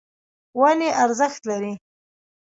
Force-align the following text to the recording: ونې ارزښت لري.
ونې 0.59 0.89
ارزښت 1.03 1.41
لري. 1.49 1.73